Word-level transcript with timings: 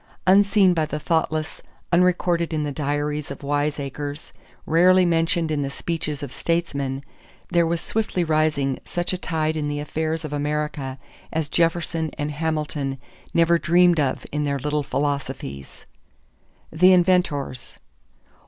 Unseen 0.25 0.73
by 0.73 0.83
the 0.83 0.97
thoughtless, 0.99 1.61
unrecorded 1.93 2.51
in 2.55 2.63
the 2.63 2.71
diaries 2.71 3.29
of 3.29 3.43
wiseacres, 3.43 4.33
rarely 4.65 5.05
mentioned 5.05 5.51
in 5.51 5.61
the 5.61 5.69
speeches 5.69 6.23
of 6.23 6.31
statesmen, 6.33 7.03
there 7.51 7.67
was 7.67 7.79
swiftly 7.81 8.23
rising 8.23 8.79
such 8.83 9.13
a 9.13 9.17
tide 9.19 9.55
in 9.55 9.67
the 9.67 9.79
affairs 9.79 10.25
of 10.25 10.33
America 10.33 10.97
as 11.31 11.49
Jefferson 11.49 12.09
and 12.17 12.31
Hamilton 12.31 12.97
never 13.35 13.59
dreamed 13.59 13.99
of 13.99 14.25
in 14.31 14.43
their 14.43 14.57
little 14.57 14.81
philosophies. 14.81 15.85
=The 16.71 16.93
Inventors. 16.93 17.77